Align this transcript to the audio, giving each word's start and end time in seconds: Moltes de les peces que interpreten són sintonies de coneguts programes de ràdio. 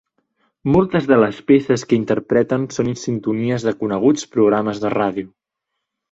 Moltes 0.75 1.03
de 1.09 1.17
les 1.23 1.41
peces 1.51 1.83
que 1.91 1.99
interpreten 1.99 2.65
són 2.77 2.89
sintonies 3.01 3.67
de 3.67 3.73
coneguts 3.83 4.25
programes 4.37 4.81
de 4.85 4.93
ràdio. 4.95 5.29